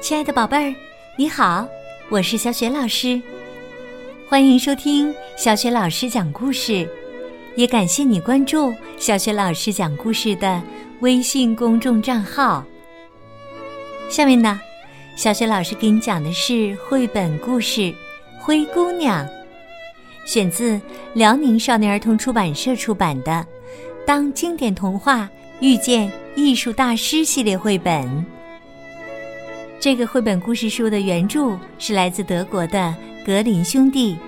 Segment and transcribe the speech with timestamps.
[0.00, 0.74] 亲爱的宝贝儿，
[1.16, 1.66] 你好，
[2.08, 3.20] 我是小雪老师，
[4.28, 6.88] 欢迎收听小雪老师讲故事，
[7.56, 10.62] 也感谢你关注小雪老师讲故事的
[11.00, 12.64] 微信公众账号。
[14.08, 14.60] 下面呢，
[15.16, 17.80] 小雪老师给你讲的是绘本故事
[18.38, 19.26] 《灰姑娘》，
[20.24, 20.80] 选自
[21.12, 23.32] 辽宁少年儿童出版社出版的
[24.06, 25.28] 《当经典童话
[25.60, 28.24] 遇见艺术大师》系列绘本。
[29.80, 32.92] 这个绘本故事书的原著是来自德国的
[33.24, 34.18] 格林兄弟，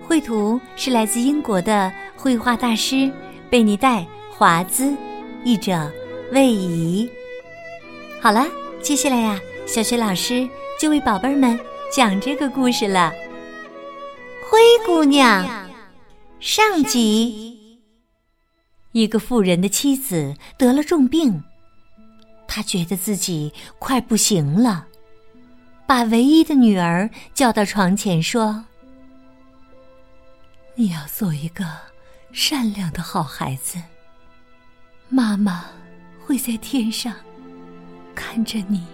[0.00, 3.10] 绘图是来自英国的绘画大师
[3.50, 4.94] 贝尼戴·华兹，
[5.42, 5.90] 译者
[6.30, 7.10] 魏怡。
[8.20, 8.46] 好了，
[8.80, 10.48] 接下来呀，小雪老师
[10.80, 11.58] 就为宝贝儿们
[11.92, 13.12] 讲这个故事了。
[14.48, 15.68] 灰姑娘
[16.38, 17.80] 上集，
[18.92, 21.42] 一个富人的妻子得了重病。
[22.48, 24.86] 他觉得自己快不行了，
[25.86, 28.64] 把唯一的女儿叫到床前说
[30.74, 31.64] ：“你要做一个
[32.32, 33.78] 善良的好孩子，
[35.08, 35.66] 妈妈
[36.24, 37.14] 会在天上
[38.14, 38.84] 看着你，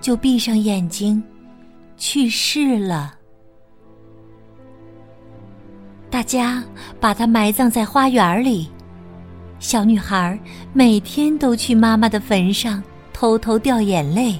[0.00, 1.22] 就闭上眼睛，
[1.96, 3.16] 去世了。
[6.20, 6.62] 大家
[7.00, 8.68] 把她埋葬在花园里。
[9.58, 10.38] 小女孩
[10.74, 14.38] 每天都去妈妈的坟上偷偷掉眼泪。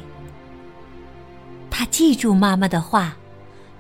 [1.71, 3.17] 她记住妈妈的话，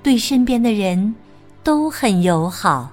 [0.02, 1.14] 对身边的人
[1.62, 2.90] 都很友好。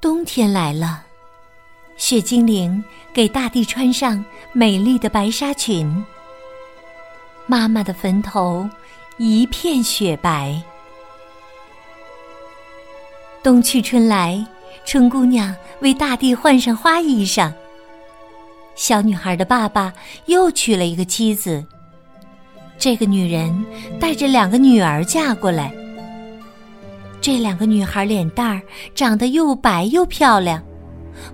[0.00, 1.02] 冬天来了，
[1.96, 6.04] 雪精灵给大地穿上美丽的白纱裙。
[7.48, 8.70] 妈妈的坟头
[9.16, 10.62] 一片雪白。
[13.48, 14.46] 冬去春来，
[14.84, 17.50] 春姑娘为大地换上花衣裳。
[18.74, 19.90] 小女孩的爸爸
[20.26, 21.64] 又娶了一个妻子。
[22.76, 23.64] 这个女人
[23.98, 25.72] 带着两个女儿嫁过来。
[27.22, 28.60] 这两个女孩脸蛋儿
[28.94, 30.62] 长得又白又漂亮，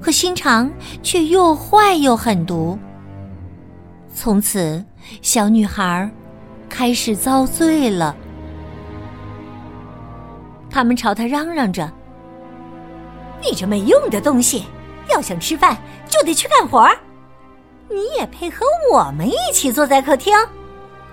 [0.00, 0.70] 可心肠
[1.02, 2.78] 却又坏又狠毒。
[4.14, 4.84] 从此，
[5.20, 6.08] 小女孩
[6.68, 8.14] 开始遭罪了。
[10.70, 11.92] 他们朝她嚷嚷着。
[13.44, 14.64] 你这没用的东西，
[15.10, 15.76] 要想吃饭
[16.08, 16.96] 就得去干活儿
[17.88, 20.32] 你也配和我们一起坐在客厅？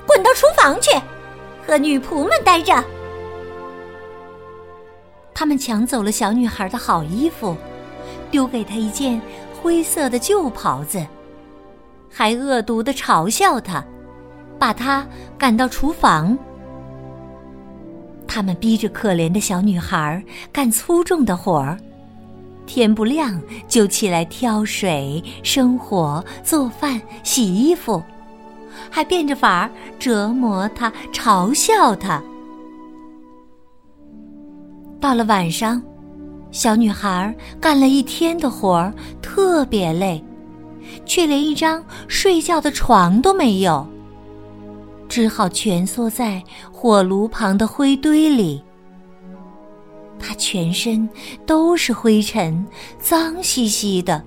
[0.08, 0.90] 滚到厨房去，
[1.68, 2.84] 和女仆们待着。
[5.34, 7.56] 他们抢走了小女孩的好衣服，
[8.30, 9.22] 丢给她一件
[9.62, 11.06] 灰色的旧袍子，
[12.10, 13.84] 还恶毒的嘲笑她，
[14.58, 15.06] 把她
[15.38, 16.38] 赶到厨房。
[18.28, 21.78] 他们逼着可怜的小女孩干粗重的活儿。
[22.74, 23.38] 天不亮
[23.68, 28.02] 就起来挑水、生火、做饭、洗衣服，
[28.90, 32.24] 还变着法儿折磨他、嘲笑他。
[35.02, 35.84] 到了晚上，
[36.50, 40.24] 小女孩干了一天的活儿，特别累，
[41.06, 43.86] 却连一张睡觉的床都没有，
[45.10, 48.64] 只好蜷缩在火炉旁的灰堆里。
[50.22, 51.10] 她全身
[51.46, 52.66] 都是灰尘，
[53.00, 54.24] 脏兮兮的。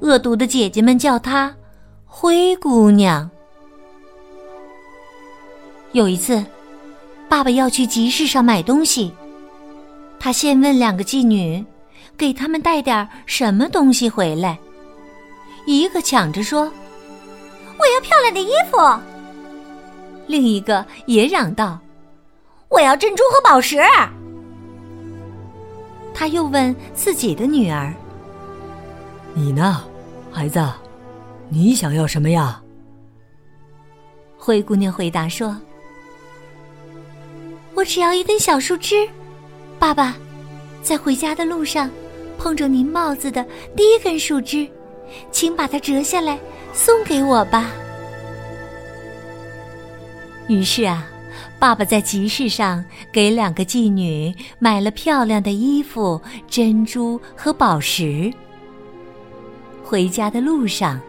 [0.00, 1.52] 恶毒的姐姐们叫她
[2.06, 3.28] “灰姑娘”。
[5.92, 6.44] 有一次，
[7.28, 9.12] 爸爸要去集市上买东西，
[10.20, 11.64] 他先问两个妓女，
[12.16, 14.58] 给他们带点什么东西回来。
[15.66, 16.70] 一个抢着说
[17.78, 18.78] ：“我要漂亮的衣服。”
[20.26, 21.78] 另一个也嚷道
[22.68, 23.78] ：“我要珍珠和宝石。”
[26.18, 27.94] 他又问自己的女儿
[29.34, 29.84] ：“你呢，
[30.32, 30.60] 孩子？
[31.48, 32.60] 你想要什么呀？”
[34.36, 35.56] 灰姑娘回答说
[37.72, 39.08] ：“我只要一根小树枝。
[39.78, 40.16] 爸爸，
[40.82, 41.88] 在回家的路上
[42.36, 43.46] 碰着您帽子的
[43.76, 44.68] 第一根树枝，
[45.30, 46.36] 请把它折下来
[46.72, 47.70] 送给我吧。”
[50.48, 51.08] 于是啊。
[51.58, 58.32] 爸爸在集市上给两个妓女买了漂亮的衣服、珍珠和宝石。
[59.82, 61.00] 回家的路上，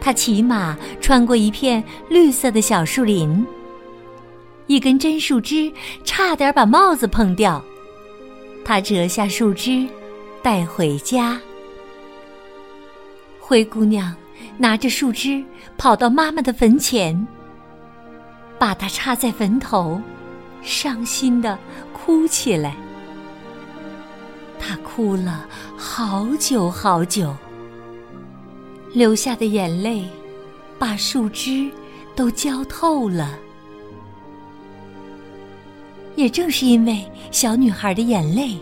[0.00, 3.44] 他骑马穿过一片绿色的小树林，
[4.66, 5.72] 一根针树枝
[6.04, 7.64] 差点把帽子碰掉，
[8.64, 9.88] 他折下树枝
[10.42, 11.40] 带回家。
[13.40, 14.14] 灰姑娘
[14.56, 15.44] 拿着树枝
[15.76, 17.26] 跑到妈妈的坟前。
[18.64, 20.00] 把它插在坟头，
[20.62, 21.58] 伤心的
[21.92, 22.74] 哭起来。
[24.58, 25.46] 她哭了
[25.76, 27.36] 好久好久，
[28.94, 30.08] 流下的眼泪
[30.78, 31.70] 把树枝
[32.16, 33.38] 都浇透了。
[36.16, 38.58] 也正是因为小女孩的眼泪，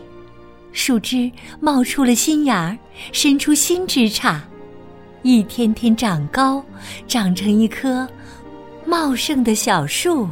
[0.72, 2.76] 树枝冒出了新芽，
[3.12, 4.40] 伸出新枝杈，
[5.22, 6.60] 一天天长高，
[7.06, 8.08] 长成一棵
[8.86, 10.28] 茂盛的小树。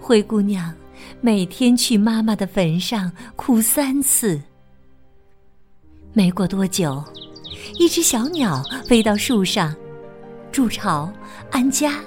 [0.00, 0.72] 灰姑娘
[1.20, 4.40] 每天去妈妈的坟上哭三次。
[6.12, 7.02] 没过多久，
[7.78, 9.74] 一只小鸟飞到树上，
[10.52, 11.12] 筑巢
[11.50, 12.00] 安家。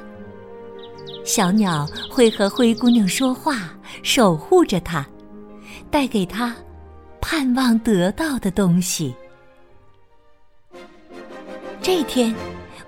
[1.26, 3.74] 小鸟会和灰姑娘说话，
[4.04, 5.06] 守护着她，
[5.92, 6.56] 带给她
[7.20, 9.14] 盼望得到的东西。
[11.82, 12.34] 这天，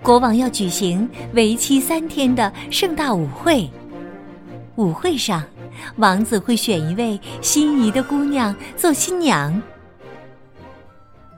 [0.02, 3.70] 国王要举行为期三天的盛大舞会。
[4.76, 5.44] 舞会上，
[5.98, 9.62] 王子会选一位心仪的姑娘做新娘。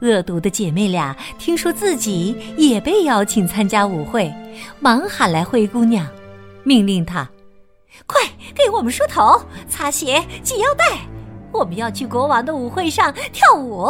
[0.02, 4.32] 恶毒的姐妹俩听说自己也被邀请参加舞会，
[4.80, 6.08] 忙喊来灰姑娘。
[6.64, 7.28] 命令她，
[8.06, 8.22] 快
[8.54, 11.00] 给我们梳头、擦鞋、系腰带，
[11.52, 13.90] 我们要去国王的舞会上跳舞。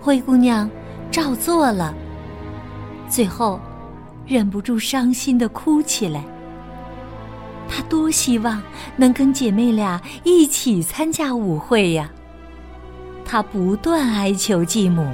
[0.00, 0.68] 灰姑娘
[1.10, 1.94] 照做了，
[3.08, 3.58] 最后
[4.26, 6.22] 忍不住伤心的哭起来。
[7.68, 8.62] 她多希望
[8.96, 12.10] 能跟姐妹俩一起参加舞会呀！
[13.24, 15.06] 她不断哀求继母，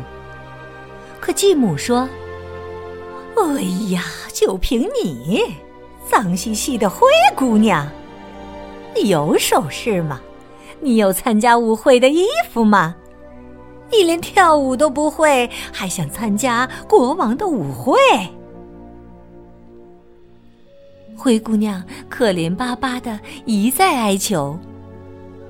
[1.21, 2.09] 可继母说。
[3.37, 5.43] 哎呀，就凭你，
[6.09, 7.89] 脏兮兮的灰姑娘，
[8.95, 10.21] 你有首饰吗？
[10.81, 12.95] 你有参加舞会的衣服吗？
[13.91, 17.97] 你连跳舞都不会，还想参加国王的舞会？
[21.17, 24.59] 灰姑娘可怜巴巴的一再哀求，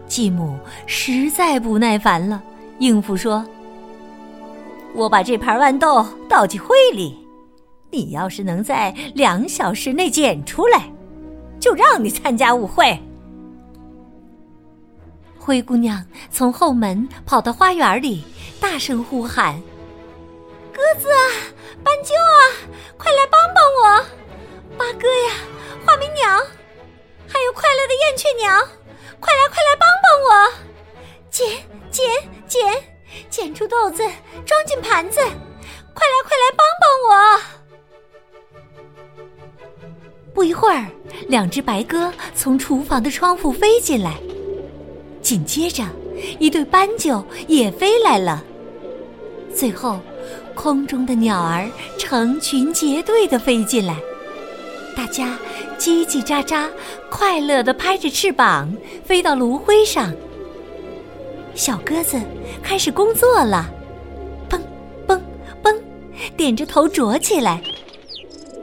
[0.07, 2.43] 继母实在不耐烦了，
[2.79, 3.45] 应付说
[4.95, 7.19] ：“我把这盘豌豆倒进灰里。”
[7.91, 10.91] 你要是能在两小时内捡出来，
[11.61, 12.99] 就让你参加舞会。
[15.45, 18.25] 灰姑娘从后门跑到花园里，
[18.59, 19.61] 大声呼喊
[20.73, 21.21] ：“鸽子啊，
[21.85, 22.41] 斑鸠啊，
[22.97, 24.03] 快来帮帮我！
[24.79, 25.35] 八哥呀，
[25.85, 26.31] 画眉鸟，
[27.29, 28.59] 还有快乐的燕雀鸟，
[29.21, 30.53] 快来快来帮帮我！
[31.31, 31.47] 捡
[31.91, 32.07] 捡
[32.49, 32.83] 捡，
[33.29, 34.03] 捡出豆子，
[34.47, 37.41] 装进盘子，快来快来帮帮我！”
[40.33, 40.87] 不一会儿，
[41.29, 44.19] 两只白鸽从厨房的窗户飞进来，
[45.25, 45.83] 紧接着，
[46.39, 48.45] 一对斑鸠也飞来了。
[49.55, 49.99] 最后，
[50.55, 51.67] 空中的鸟儿
[51.99, 53.97] 成群结队的飞进来，
[54.95, 55.39] 大家
[55.79, 56.69] 叽叽喳喳，
[57.11, 58.71] 快乐的拍着翅膀
[59.03, 60.13] 飞到炉灰上。
[61.55, 62.21] 小鸽子
[62.63, 63.71] 开始工作了，
[64.49, 64.61] 蹦
[65.07, 65.23] 蹦
[65.63, 65.75] 蹦，
[66.37, 67.63] 点着头啄起来。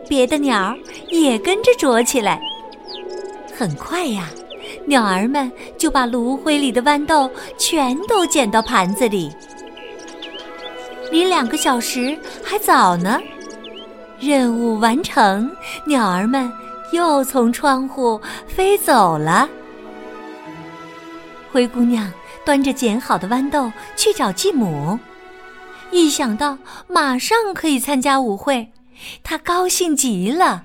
[0.07, 0.77] 别的鸟儿
[1.09, 2.39] 也跟着啄起来。
[3.57, 4.29] 很快呀，
[4.85, 9.31] 鸟儿们就把炉灰里的豌豆全都捡到盘子里。
[11.11, 13.19] 离两个小时还早呢，
[14.19, 15.49] 任务完成，
[15.85, 16.51] 鸟儿们
[16.93, 19.47] 又从窗户飞走了。
[21.51, 22.11] 灰姑娘
[22.45, 24.97] 端着捡好的豌豆去找继母，
[25.91, 26.57] 一想到
[26.87, 28.71] 马上可以参加舞会。
[29.21, 30.63] 她高兴极了。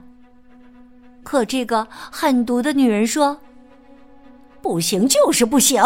[1.24, 3.36] 可这个狠毒的女人说
[4.66, 5.80] ：“不行，就是不行！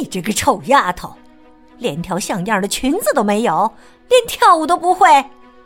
[0.00, 1.12] 你这个臭丫头，
[1.76, 3.70] 连条像样的裙子都没有，
[4.08, 5.06] 连跳舞都不会，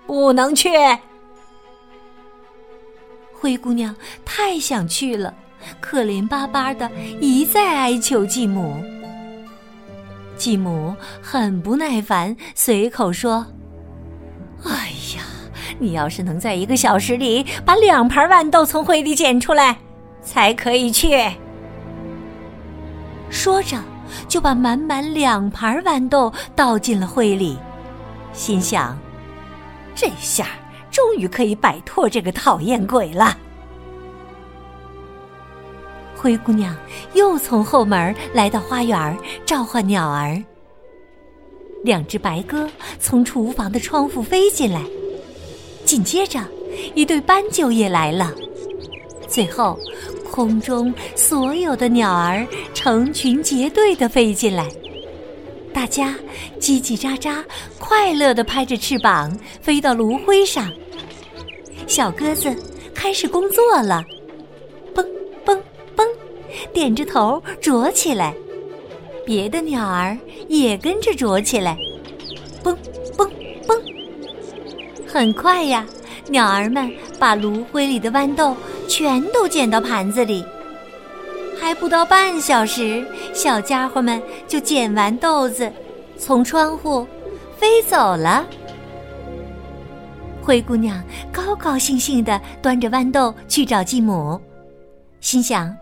[0.05, 0.71] 不能去。”
[3.33, 3.95] 灰姑娘
[4.25, 5.33] 太想去了，
[5.81, 8.75] 可怜巴巴的一再哀求继母。
[10.37, 13.47] 继母很不耐烦，随口说
[14.67, 14.73] ：“哎
[15.17, 15.23] 呀！”
[15.79, 19.79] 你要是能在一个小时里把两盘豌豆从灰里捡出来，
[20.21, 21.17] 才可以去。
[23.31, 23.77] 说着，
[24.29, 27.57] 就把满满两盘豌豆倒进了灰里，
[28.33, 28.99] 心想：
[29.95, 30.47] 这下
[30.91, 33.37] 终于可以摆脱这个讨厌鬼了。
[36.17, 36.77] 灰姑娘
[37.15, 39.17] 又从后门来到花园，
[39.47, 40.43] 召唤鸟儿。
[41.85, 42.69] 两只白鸽
[42.99, 44.83] 从厨房的窗户飞进来。
[45.85, 46.41] 紧接着，
[46.95, 48.33] 一对斑鸠也来了。
[49.29, 49.79] 最后，
[50.39, 54.69] 空中所有的鸟儿成群结队的飞进来，
[55.75, 56.15] 大家
[56.61, 57.43] 叽叽喳喳，
[57.77, 60.71] 快乐的拍着翅膀飞到炉灰上。
[61.89, 62.55] 小鸽子
[62.95, 64.05] 开始工作了，
[64.95, 65.05] 蹦
[65.45, 65.61] 蹦
[65.97, 66.07] 蹦，
[66.73, 68.33] 点着头啄起来。
[69.27, 70.17] 别的鸟儿
[70.47, 71.77] 也跟着啄起来，
[72.63, 72.77] 嘣
[73.17, 73.29] 嘣
[73.67, 73.77] 嘣。
[75.05, 75.85] 很快呀，
[76.29, 78.57] 鸟儿们把炉灰里的豌豆
[78.89, 80.45] 全都捡到盘子里。
[81.61, 83.05] 还不到半小时，
[83.35, 85.71] 小家伙们就捡完豆子，
[86.17, 87.07] 从窗户
[87.57, 88.47] 飞走了。
[90.41, 94.41] 灰姑娘高高兴兴地端着豌豆去找继母，
[95.21, 95.77] 心想：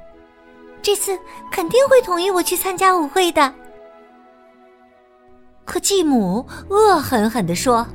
[0.82, 1.16] 这次
[1.52, 3.52] 肯定会同意我去参加舞会的。
[5.64, 7.86] 可继母恶狠狠地说：“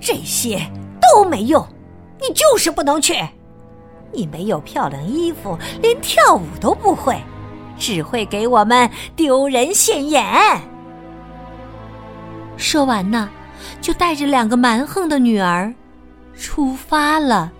[0.00, 0.60] 这些
[1.00, 1.64] 都没用，
[2.20, 3.14] 你就是不能去。
[4.12, 7.20] 你没有漂亮衣服，连跳舞都不会，
[7.78, 10.24] 只会给我们丢人现眼。”
[12.56, 13.28] 说完呢。
[13.80, 15.74] 就带着两个蛮横的女儿
[16.36, 17.52] 出发了。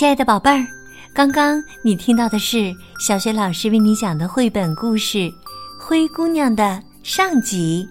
[0.00, 0.66] 亲爱的宝贝儿，
[1.12, 5.18] 刚刚你听到的是小学老师为你讲的绘本故事
[5.78, 7.86] 《灰姑娘》的上集。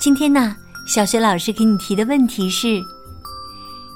[0.00, 0.56] 今天呢？
[0.86, 2.80] 小学老师给你提的问题是：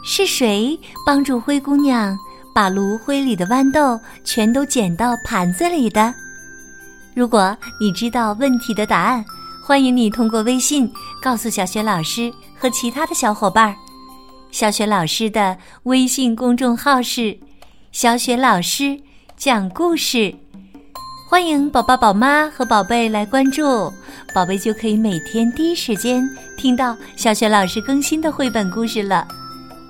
[0.05, 2.15] 是谁帮助灰姑娘
[2.55, 6.15] 把炉灰里的豌豆全都捡到盘子里的？
[7.15, 9.25] 如果你知道问题的答案，
[9.65, 10.93] 欢迎你通过微信
[11.23, 12.31] 告诉小学老师
[12.61, 13.75] 和其他的小伙伴儿。
[14.51, 17.39] 小雪老师的微信公众号是
[17.93, 18.99] “小雪老师
[19.37, 20.35] 讲故事”。
[21.29, 23.93] 欢迎宝宝、宝妈和宝贝来关注，
[24.33, 26.27] 宝贝就可以每天第一时间
[26.57, 29.27] 听到小雪老师更新的绘本故事了，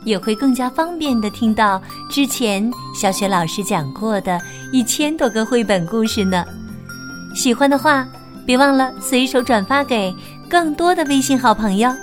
[0.04, 4.40] 也会更加方便的听到之前小雪老师讲过的
[4.72, 6.44] 一千多个绘本故事呢。
[7.34, 8.08] 喜欢的话，
[8.44, 10.12] 别忘了随手转发给
[10.48, 11.94] 更多的微信好朋友，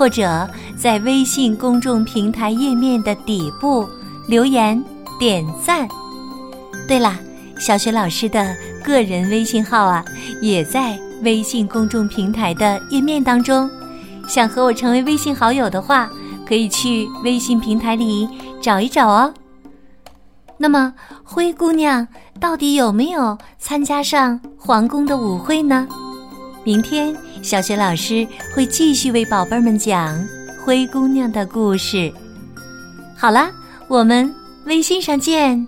[0.00, 3.86] 或者在微信公众平台页面的底部
[4.26, 4.82] 留言
[5.18, 5.86] 点赞。
[6.88, 7.20] 对了。
[7.58, 10.02] 小雪老师的个人微信号啊，
[10.40, 13.68] 也在微信公众平台的页面当中。
[14.26, 16.08] 想和我成为微信好友的话，
[16.48, 18.26] 可以去微信平台里
[18.62, 19.34] 找一找哦。
[20.56, 22.08] 那么，灰姑娘
[22.40, 25.86] 到底有没有参加上皇宫的舞会呢？
[26.64, 30.22] 明天，小学老师会继续为宝贝们讲
[30.64, 32.12] 灰姑娘的故事。
[33.16, 33.50] 好了，
[33.88, 34.32] 我们
[34.66, 35.66] 微信上见。